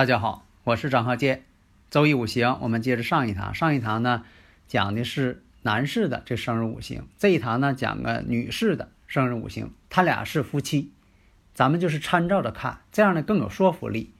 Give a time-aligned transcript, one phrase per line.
[0.00, 1.44] 大家好，我是张鹤剑。
[1.90, 3.54] 周易五行，我们接着上一堂。
[3.54, 4.24] 上一堂呢，
[4.66, 9.74] 讲的是男士的这生日五行，这一堂呢，讲个女士的生日五行。
[9.90, 10.90] 他俩是夫妻，
[11.52, 14.14] 咱们就是参照着看，这样呢更有说服力。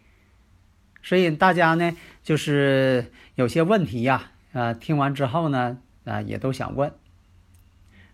[1.02, 6.92] 所以大家呢，就是有些问题呀，啊，听完之后呢，啊，也都想问。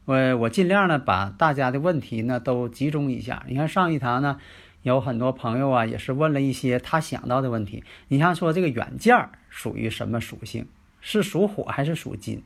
[0.04, 3.42] 我我尽量呢，把大家的问题呢都集中一下。
[3.48, 4.38] 你看上一堂呢。
[4.90, 7.82] 有很多朋友啊，也是问了一些他想到的问题。
[8.08, 10.66] 你像说这个远件儿属于什么属性？
[11.00, 12.42] 是属火还是属金？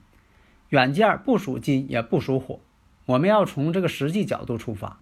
[0.71, 2.61] 远件儿不属金也不属火。
[3.07, 5.01] 我们要从这个实际角度出发，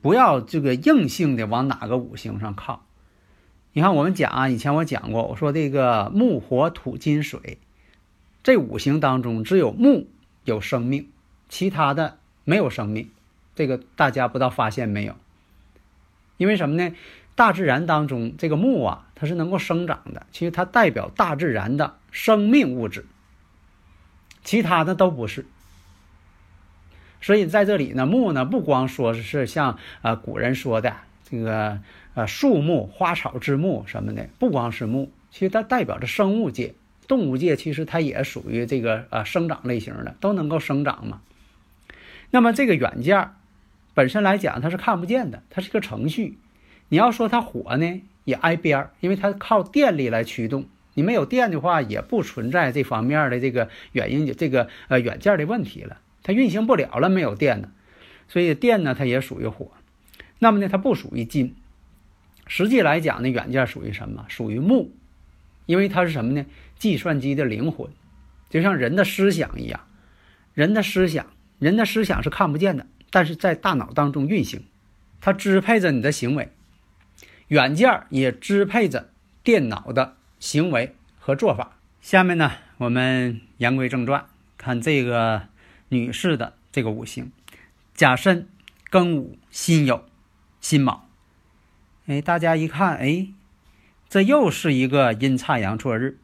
[0.00, 2.84] 不要这个硬性的往哪个五行上靠。
[3.72, 7.58] 你看我们讲啊，以前我讲过，我说这个木火土金水
[8.42, 10.08] 这五行当中，只有木
[10.44, 11.08] 有生命，
[11.48, 13.10] 其他的没有生命。
[13.54, 15.14] 这个大家不知道发现没有？
[16.40, 16.94] 因为什么呢？
[17.34, 23.04] 大自然当中这个木啊，它是能够生长的，其实它代表大自然的生命物质，
[24.42, 25.44] 其他的都不是。
[27.20, 30.96] 所以在这里呢，木呢不光说是像呃古人说的
[31.28, 31.80] 这个
[32.14, 36.74] 呃树木、花草之木什么的，不光是木，其实它代表着生物界、
[37.06, 41.20] 动物界，其实它也属于这个呃生长类型的，都能够生长嘛。
[42.30, 43.32] 那么这个软件。
[43.94, 46.38] 本身来讲，它是看不见的，它是个程序。
[46.88, 50.66] 你要说它火呢，也挨边儿，因为它靠电力来驱动。
[50.94, 57.70] 你没有电的话，也不存在这方面的这个原因，这个呃软件的问题了，它运行不了了，没有电呢。
[58.28, 59.70] 所以电呢，它也属于火。
[60.38, 61.54] 那么呢，它不属于金。
[62.46, 64.24] 实际来讲呢，软件属于什么？
[64.28, 64.92] 属于木，
[65.66, 66.44] 因为它是什么呢？
[66.76, 67.88] 计算机的灵魂，
[68.48, 69.80] 就像人的思想一样。
[70.54, 71.26] 人的思想，
[71.60, 72.86] 人的思想是看不见的。
[73.10, 74.64] 但是在大脑当中运行，
[75.20, 76.52] 它支配着你的行为，
[77.48, 79.10] 软件也支配着
[79.42, 81.76] 电脑的行为和做法。
[82.00, 84.24] 下面呢，我们言归正传，
[84.56, 85.48] 看这个
[85.88, 87.32] 女士的这个五行：
[87.94, 88.48] 甲申、
[88.90, 90.02] 庚午、辛酉、
[90.60, 91.08] 辛卯。
[92.06, 93.28] 哎，大家一看，哎，
[94.08, 96.18] 这又是一个阴差阳错日，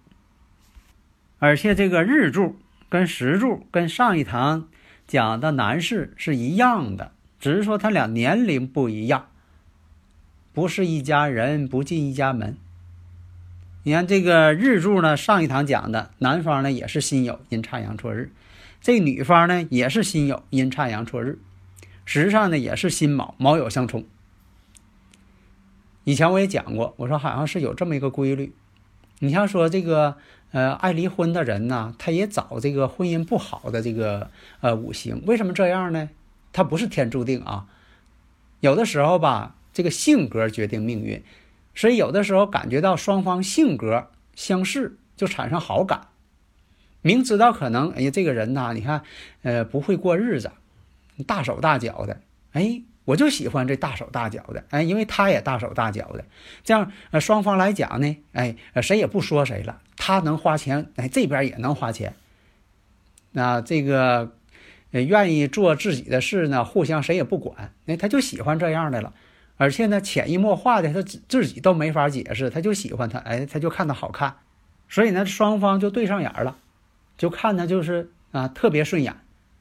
[1.39, 2.57] 而且这个日柱
[2.89, 4.69] 跟时柱跟上一堂。
[5.07, 9.29] 讲的男士是一样的，只是说他俩年龄不一样，
[10.53, 12.57] 不是一家人不进一家门。
[13.85, 18.33] 你看这个日柱呢，上一堂讲的男方呢也是辛酉阴差阳错日，
[18.81, 21.39] 这女方呢也是辛酉阴差阳错日，
[22.05, 24.05] 实际上呢也是辛卯卯酉相冲。
[26.05, 28.53] 以前我也讲过，我说好像是有这么一个规律。
[29.21, 30.17] 你像说这个。
[30.57, 34.31] 呃，爱离婚的人呢，他也找这个婚姻不好的这个
[34.63, 36.09] 呃五行，为什么这样呢？
[36.51, 37.67] 他不是天注定啊，
[38.61, 41.23] 有的时候吧，这个性格决定命运，
[41.75, 46.09] 所以有的时候感觉到双方性格相似，就产生好感。
[47.03, 49.03] 明知道可能，哎呀，这个人呐，你看，
[49.43, 50.51] 呃，不会过日子，
[51.27, 52.81] 大手大脚的，哎。
[53.07, 56.25] 我就喜欢这大手大脚的，哎，因为他也大手大脚的，
[56.65, 62.15] 这样呃双方来讲呢，哎，谁也不说谁了，他能花钱，哎，这边也能花钱，
[63.31, 64.33] 那这个
[64.91, 69.15] 呃愿意做自己的事呢，互相谁也不管，哎，他就喜欢这样的了，
[69.57, 74.37] 而且呢潜移默化的，他自自己都没法解释，他就喜欢他，哎，他就看他好看，
[74.89, 76.59] 所以呢双方就对上眼了，
[77.17, 79.15] 就看他就是啊特别顺眼。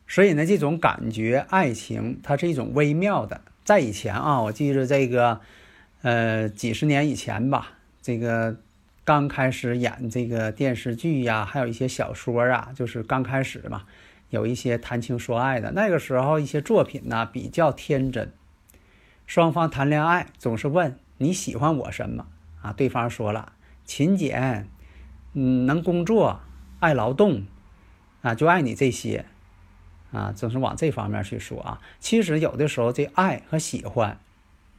[0.07, 3.41] 所以呢，这种感觉，爱情它是一种微妙的。
[3.63, 5.41] 在以前啊，我记着这个，
[6.03, 7.71] 呃，几十年以前吧，
[8.01, 8.57] 这个
[9.03, 13.83] 刚开始演这个电视剧呀，还有一些小说啊，就是刚开始嘛，
[14.29, 15.71] 有一些谈情说爱的。
[15.71, 18.31] 那个时候，一些作品呢比较天真，
[19.25, 22.27] 双方谈恋爱总是问你喜欢我什么
[22.61, 22.71] 啊？
[22.71, 23.53] 对方说了
[23.83, 24.69] 勤俭，
[25.33, 26.41] 嗯，能工作，
[26.79, 27.45] 爱劳动，
[28.21, 29.25] 啊，就爱你这些。
[30.15, 31.81] 啊，总是往这方面去说啊。
[31.99, 34.17] 其实有的时候，这爱和喜欢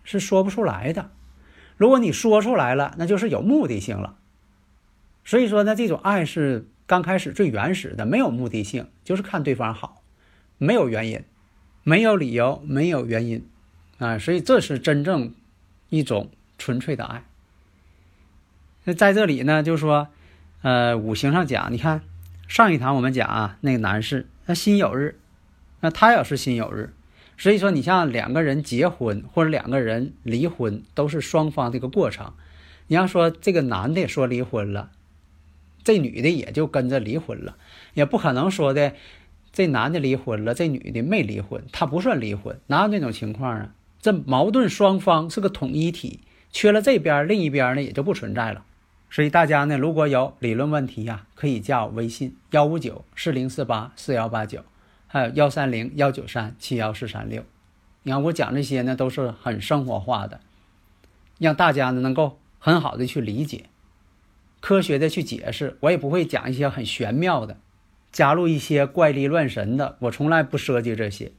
[0.02, 1.10] 是说不出来的。
[1.76, 4.16] 如果你说出来了，那就是有目的性了。
[5.24, 10.02] 所以说呢，这种爱是刚开始最原始的，没有目的性，就是看对方好，
[10.56, 11.22] 没有原因，
[11.82, 13.46] 没有理由，没有原因，
[13.98, 15.34] 啊，所以这是真正
[15.90, 17.24] 一种纯粹的爱。
[18.84, 20.08] 那在这里呢，就说，
[20.62, 22.02] 呃，五行上讲，你看
[22.48, 25.18] 上一堂我们讲啊，那个男士那辛有日，
[25.86, 26.92] 那他要是辛有日，
[27.38, 32.32] 所以说你像两个人结婚或者两个人离婚，都是双方这个过程。
[32.88, 34.90] 你要说这个男的说离婚了，
[35.84, 37.56] 这女的也就跟着离婚了，
[37.94, 38.94] 也不可能说的
[39.52, 43.72] 这男的离婚了，这女的没离婚，他不算离婚，哪有那种情况啊？
[44.00, 46.18] 这矛盾双方是个统一体，
[46.50, 48.64] 缺了这边，另一边呢也就不存在了。
[49.08, 54.64] 所以大家呢，如果有理论问题呀，可以加我微信幺五九四零四八四幺八九，
[55.06, 57.44] 还有幺三零幺九三七幺四三六。
[58.03, 60.41] 你看我讲这些呢，都是很生活化的，
[61.38, 62.38] 让大家呢能够。
[62.58, 63.67] 很好的去理解，
[64.58, 67.58] 科学的去解释，我也不会讲一些很玄妙的，
[68.11, 71.31] 加入一些怪力乱神的，我从来不涉及这些，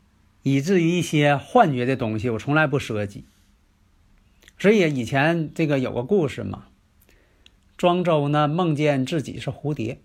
[0.44, 3.26] 以至于一些幻觉的东西，我从来不涉及。
[4.58, 6.68] 所以以前这个有个故事嘛，
[7.76, 10.00] 庄周呢梦见自己是蝴蝶，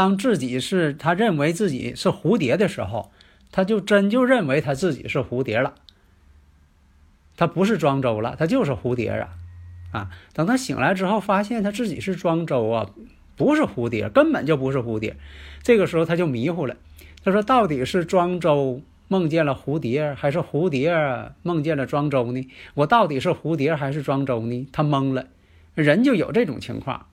[0.00, 3.12] 当自己是他认为自己是蝴蝶的时候，
[3.52, 5.74] 他就真就认为他自己是蝴蝶了，
[7.36, 9.28] 他不是庄周了，他就是蝴蝶啊。
[9.92, 10.10] 啊！
[10.32, 12.90] 等他醒来之后，发现他自己是庄周啊，
[13.36, 15.16] 不是蝴蝶，根本就不是蝴蝶。
[15.62, 16.76] 这个时候他就迷糊了。
[17.22, 20.94] 他说：“到底是庄周梦见了蝴蝶，还是蝴蝶
[21.42, 22.48] 梦见了庄周呢？
[22.72, 25.26] 我到底是蝴蝶还是庄周呢？”他懵了。
[25.74, 27.08] 人就有这种情况，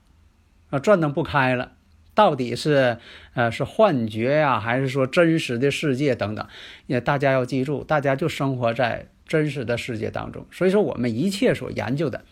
[0.70, 1.72] 啊，转腾不开了。
[2.18, 2.98] 到底是
[3.34, 6.44] 呃是幻觉呀，还是说真实的世界等等？
[6.88, 10.44] 也大家要记住，大家就生活在真实的世界当中。
[10.50, 12.24] 所以说，我们一切所研究的。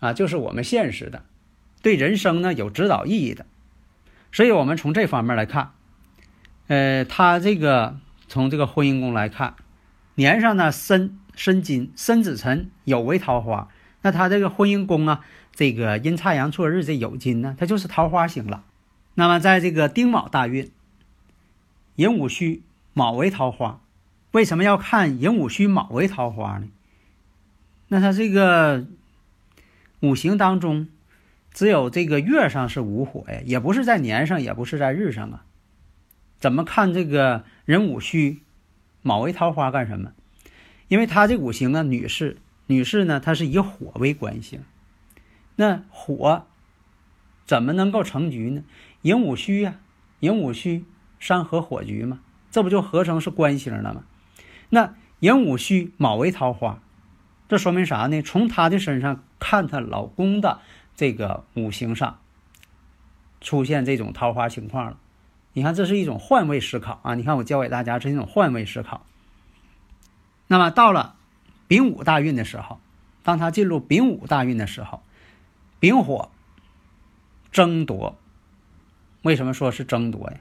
[0.00, 1.22] 啊，就是我们现实的，
[1.82, 3.46] 对人生呢有指导意义的，
[4.32, 5.72] 所以我们从这方面来看，
[6.66, 7.96] 呃，他这个
[8.28, 9.54] 从这个婚姻宫来看，
[10.16, 13.68] 年上呢申申金申子辰酉为桃花，
[14.02, 15.24] 那他这个婚姻宫啊，
[15.54, 18.62] 这个阴差阳错日这酉金呢，它就是桃花星了。
[19.14, 20.70] 那么在这个丁卯大运，
[21.96, 22.62] 寅午戌
[22.92, 23.80] 卯为桃花，
[24.32, 26.68] 为什么要看寅午戌卯为桃花呢？
[27.88, 28.86] 那他这个。
[30.00, 30.88] 五行当中，
[31.50, 35.46] 只有这个月上是无火呀，也不是在年上，也不是在日上啊。
[36.38, 38.42] 怎么看这个壬午戌
[39.00, 40.12] 卯为桃花干什么？
[40.88, 42.36] 因为他这五行啊，女士，
[42.66, 44.62] 女士呢，她是以火为官星。
[45.56, 46.44] 那火
[47.46, 48.62] 怎么能够成局呢？
[49.04, 49.74] 寅午戌呀，
[50.20, 50.86] 寅午戌
[51.18, 52.20] 山河火局嘛，
[52.50, 54.04] 这不就合成是官星了吗？
[54.70, 56.80] 那寅午戌卯为桃花。
[57.46, 58.22] 这说明啥呢？
[58.22, 60.60] 从她的身上看，她老公的
[60.96, 62.18] 这个五行上
[63.42, 64.96] 出现这种桃花情况了。
[65.52, 67.14] 你看，这是一种换位思考啊！
[67.14, 69.04] 你看，我教给大家这是一种换位思考。
[70.46, 71.16] 那么到了
[71.68, 72.80] 丙午大运的时候，
[73.22, 75.02] 当他进入丙午大运的时候，
[75.78, 76.30] 丙火
[77.52, 78.16] 争夺。
[79.24, 80.38] 为什么说是争夺呀？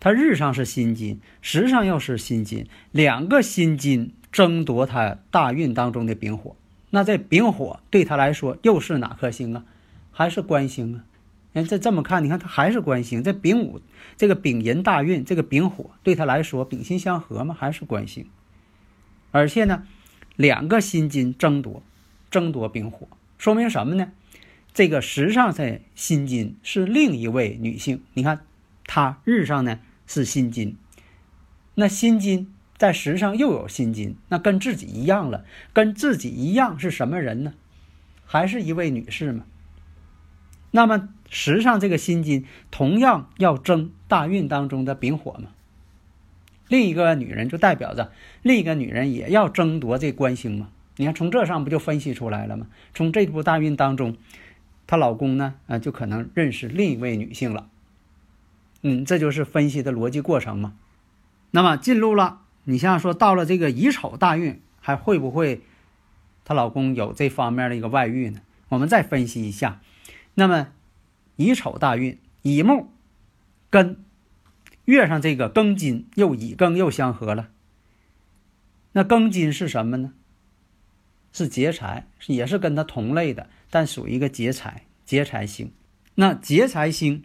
[0.00, 4.14] 他日上是辛金，时上又是辛金，两个辛金。
[4.32, 6.56] 争夺他大运当中的丙火，
[6.88, 9.66] 那这丙火对他来说又是哪颗星啊？
[10.10, 11.04] 还是官星啊？
[11.52, 13.22] 哎，这这么看，你看他还是官星。
[13.22, 13.82] 这丙午
[14.16, 17.54] 这个丙寅大运，这个丙火对他来说丙辛相合吗？
[17.58, 18.24] 还是官星？
[19.32, 19.82] 而且呢，
[20.34, 21.82] 两个辛金争夺，
[22.30, 23.06] 争夺丙火，
[23.36, 24.12] 说明什么呢？
[24.74, 28.02] 这个时上在辛金是另一位女性。
[28.14, 28.44] 你看，
[28.86, 30.76] 她日上呢是辛金，
[31.74, 32.52] 那辛金。
[32.78, 35.44] 在时上又有辛金，那跟自己一样了。
[35.72, 37.54] 跟自己一样是什么人呢？
[38.26, 39.44] 还是一位女士吗？
[40.72, 45.50] 那么时上这个辛金同样要争大运当中的丙火吗？
[46.66, 48.10] 另一个女人就代表着
[48.42, 50.68] 另一个女人也要争夺这官星吗？
[50.96, 52.66] 你看从这上不就分析出来了吗？
[52.94, 54.16] 从这部大运当中，
[54.92, 57.70] 她老公呢，啊，就可能认识另一位女性了。
[58.82, 60.74] 嗯，这就是分析的逻辑过程嘛。
[61.52, 62.42] 那么进入了。
[62.64, 65.62] 你像说到了这个乙丑大运，还会不会
[66.44, 68.42] 她老公有这方面的一个外遇呢？
[68.68, 69.80] 我们再分析一下。
[70.34, 70.68] 那么
[71.36, 72.90] 乙丑大运，乙木
[73.70, 74.04] 跟
[74.84, 77.48] 月上这个庚金又乙庚又相合了。
[78.92, 80.12] 那庚金是什么呢？
[81.32, 85.72] 是劫财，也是跟他同类的，但属于一个劫财劫财星。
[86.16, 87.24] 那劫财星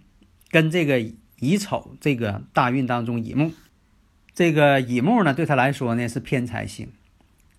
[0.50, 1.02] 跟这个
[1.40, 3.52] 乙丑这个大运当中乙木。
[4.34, 6.90] 这个乙木呢，对他来说呢是偏财星。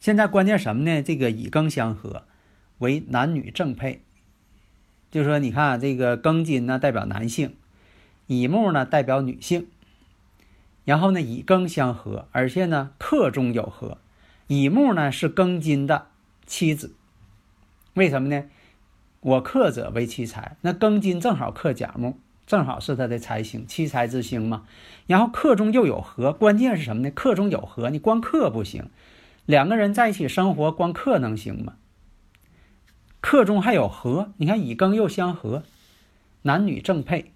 [0.00, 1.02] 现在关键什么呢？
[1.02, 2.24] 这个乙庚相合，
[2.78, 4.00] 为男女正配。
[5.10, 7.54] 就说你看这个庚金呢代表男性，
[8.26, 9.66] 乙木呢代表女性，
[10.86, 13.98] 然后呢乙庚相合，而且呢克中有合。
[14.46, 16.06] 乙木呢是庚金的
[16.46, 16.94] 妻子，
[17.92, 18.44] 为什么呢？
[19.20, 24.64] 我克者为妻财，那庚金正好克甲木，正好是他的财星，妻财之星嘛。
[25.06, 27.10] 然后克中又有合，关键是什么呢？
[27.10, 28.90] 克中有合，你光克不行，
[29.44, 31.74] 两个人在一起生活，光克能行吗？
[33.20, 35.64] 克中还有合，你看乙庚又相合，
[36.42, 37.32] 男女正配。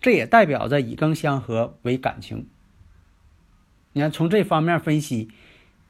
[0.00, 2.46] 这也代表着以庚相合为感情。
[3.92, 5.30] 你看，从这方面分析，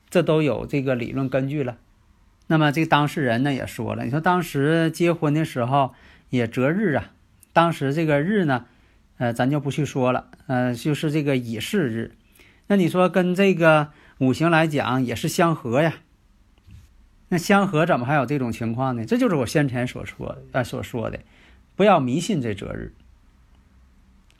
[0.09, 1.77] 这都有这个理论根据了。
[2.47, 5.95] 那么这个当事人呢也说了，你说当时结婚的时候
[6.31, 7.11] 也择日啊，
[7.53, 8.67] 当时这个日呢，
[9.19, 12.13] 呃，咱就不去说了，呃，就是这个乙巳日。
[12.69, 13.89] 那你说跟这个
[14.19, 15.95] 五行来讲也是相合呀？
[17.29, 19.05] 那相合怎么还有这种情况呢？
[19.05, 21.19] 这就是我先前所说呃所说的，
[21.75, 22.95] 不要迷信这择日。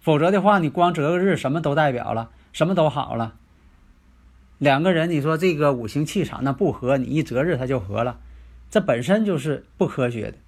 [0.01, 3.35] 否则的话，你光择个日，什么都代表了，什么都好了。
[4.59, 8.19] 两个人，你说这个五行气场那不合，你一择日它就合了，
[8.71, 10.39] 这本身就是不科学的。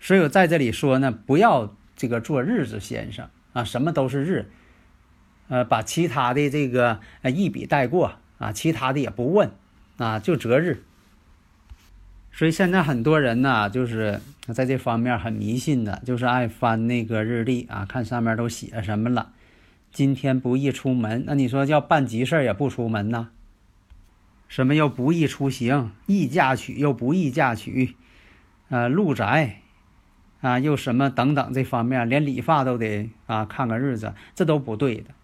[0.00, 4.46] 所以我在这里说呢，不要这个做日子先生啊，什么都是日，
[5.48, 9.50] 呃，把其他的这个一笔带过啊，其他的也不问
[9.98, 10.82] 啊，就择日。
[12.32, 14.20] 所以现在很多人呢，就是
[14.54, 19.32] 在这方面很迷信的，就是爱翻那个日历啊，看上面都写什么了。
[19.96, 23.28] 今天不宜出门，那你说要办急事也不出门呐？
[24.46, 25.90] 什么又不宜出行？
[26.04, 27.96] 宜嫁娶又不宜嫁娶？
[28.68, 29.62] 啊，路宅
[30.42, 35.14] 啊，又什么等等这方面，连理发都得啊看个日子，这都不对的。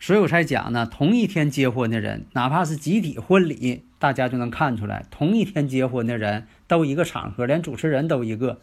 [0.00, 3.84] 所以我才讲呢，同一天结婚的人，哪怕是集体婚礼。
[3.98, 8.62] 大家就能看出来，同一天结婚的人都一个场合，连主持人都一个。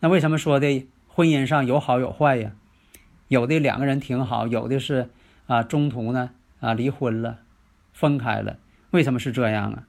[0.00, 2.52] 那为什么说的婚姻上有好有坏呀？
[3.32, 5.08] 有的两个人挺好，有的是
[5.46, 7.38] 啊中途呢啊离婚了，
[7.94, 8.58] 分开了。
[8.90, 9.88] 为什么是这样啊？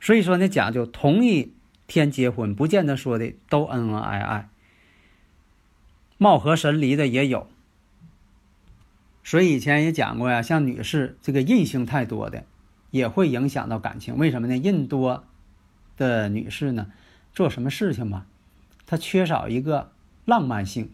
[0.00, 1.52] 所以说呢，讲究同一
[1.86, 4.48] 天结婚，不见得说的都恩恩爱爱，
[6.16, 7.48] 貌合神离的也有。
[9.22, 12.44] 所以以前也讲过呀，像女士这个印星太多的。
[12.90, 14.56] 也会影响到感情，为什么呢？
[14.56, 15.26] 印多
[15.98, 16.90] 的女士呢，
[17.34, 18.24] 做什么事情吧，
[18.86, 19.92] 她缺少一个
[20.24, 20.90] 浪漫性。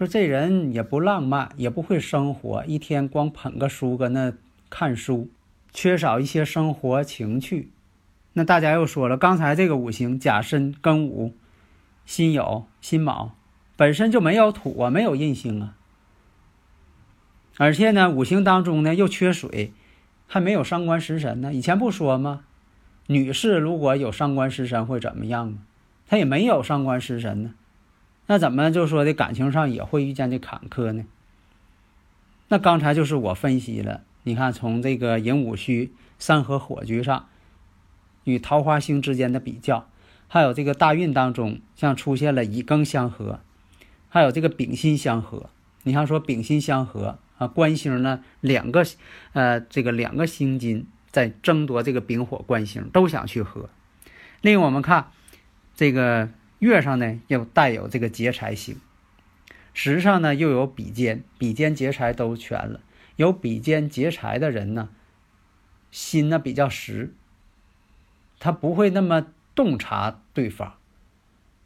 [0.00, 4.32] 说这人也不浪漫，也不会生活，一天光捧个书搁那
[4.70, 5.28] 看书，
[5.74, 7.70] 缺少一些生活情趣。
[8.32, 11.34] 那大家又说了，刚才这个五行甲申庚午
[12.06, 13.32] 辛酉辛卯
[13.76, 15.76] 本身就没有土啊，没有印星啊，
[17.58, 19.74] 而且呢，五行当中呢又缺水。
[20.26, 22.44] 还没有伤官食神呢，以前不说吗？
[23.08, 25.58] 女士如果有伤官食神会怎么样吗？
[26.06, 27.54] 她也没有伤官食神呢，
[28.30, 31.04] 那怎么就说的感情上也会遇见这坎坷呢？
[32.46, 37.26] 那刚才就是我分析了，你看从这个寅午戌三合火局上
[38.22, 39.88] 与桃花星之间的比较，
[40.28, 43.40] 还有这个大运当中像出现了乙庚相合，
[44.08, 45.50] 还有这个丙辛相合，
[45.82, 47.18] 你看说丙辛相合。
[47.38, 48.84] 啊，官星呢，两个，
[49.32, 53.70] 呃，这个两个星金在争夺这个丙火官星，都想去合。
[54.42, 55.10] 另，我们看
[55.74, 56.28] 这个
[56.60, 58.76] 月上呢，又带有这个劫财星，
[59.74, 62.80] 时上呢又有比肩，比肩劫财都全了。
[63.16, 64.88] 有比肩劫财的人呢，
[65.90, 67.12] 心呢比较实，
[68.38, 70.74] 他不会那么洞察对方，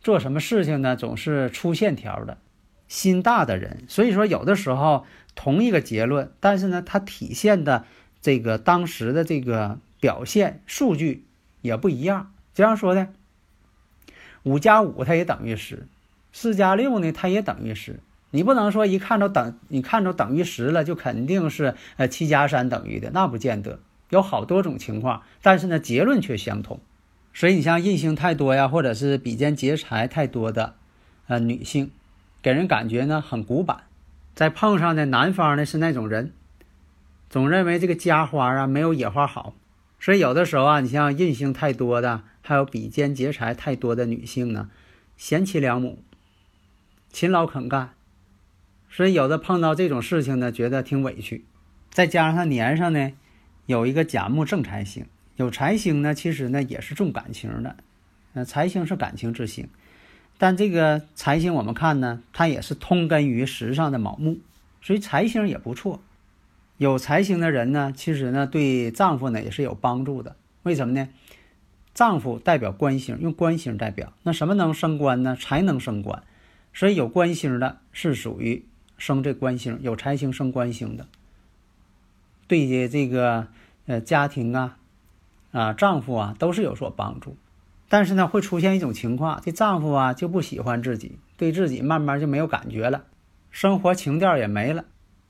[0.01, 2.39] 做什么事情呢，总是粗线条的。
[2.87, 7.87] 心大的人，所以说有的时候同一个结论，但是呢，它体现的
[8.21, 11.25] 这个当时的这个表现数据
[11.63, 12.33] 也不一样。
[12.53, 13.13] 这样说的，
[14.45, 15.87] 五加五它也等于十，
[16.33, 18.01] 四加六呢它也等于十。
[18.31, 23.81] 你不能说一看着等，你看着等于十了，就肯定是呃七加三等于的，那不见得。
[24.11, 26.81] 有好多种情况，但是呢结论却相同。
[27.33, 30.75] 所以你像印星太多呀，或者是比肩劫财太多的
[31.27, 31.91] 呃女性。
[32.43, 33.85] 给人感觉呢很古板，
[34.35, 36.33] 再碰上的男方呢是那种人，
[37.31, 39.55] 总认为这个家花啊没有野花好，
[39.99, 44.69] 所以有的时候啊，你像印星太多的，还有比肩劫财太多的女性呢，
[45.17, 46.03] 贤妻良母，
[47.11, 47.95] 勤劳肯干，
[48.91, 51.47] 所以有的碰到这种事情呢，觉得挺委屈。
[51.91, 53.13] 再加上他年上呢
[53.65, 57.77] 有一个甲木正财星，有财星呢，其实呢也是重感情的，
[58.35, 59.67] 呃，财星是感情之星。
[60.37, 64.41] 但这个财星我们看呢，它也是通根于时上的卯木，
[64.83, 66.03] 所以财星也不错。
[66.77, 70.37] 有财星的人呢，其实呢对丈夫呢也是有帮助的。
[70.65, 71.09] 为什么呢？
[71.95, 75.37] 丈夫代表官星，用官星代表，那什么能升官呢？
[75.41, 76.23] 才能升官。
[76.73, 78.65] 所以有官星的是属于
[78.99, 81.07] 生这官星，有财星生官星的，
[82.49, 83.47] 对于这个
[83.87, 84.77] 呃家庭啊
[85.53, 87.37] 啊丈夫啊都是有所帮助。
[87.89, 93.05] 但是呢，会出现一种情况，这丈夫啊就不喜欢自己，对自己慢慢就没有感觉了，
[93.53, 94.85] 生活情调也没了。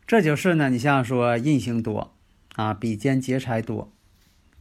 [0.07, 2.13] 这就是呢，你像说印星多
[2.55, 3.91] 啊，比肩劫财多，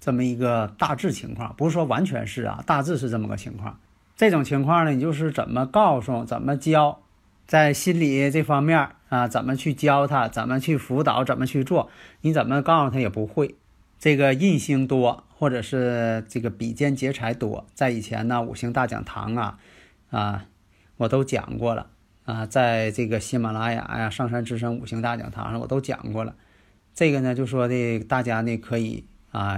[0.03, 3.79] 这么一个大致情况，不是说完全是啊，大致是这么个情况。
[4.17, 6.99] 这种情况呢，你就是怎么告诉、怎么教，
[7.47, 13.55] 在心理这方面啊，怎么去教他，怎么去辅导，怎么去做，你怎么告诉他也不会。
[13.97, 19.57] 这个印星多，或者是这个比肩劫财多，在以前呢五行大讲堂啊，
[20.11, 20.45] 啊，
[20.97, 21.87] 我都讲过了
[22.25, 26.35] 啊，在这个喜马拉雅呀、上山之声五行大讲堂上我都讲过了。
[26.93, 29.57] 这个呢，就说的大家呢可以啊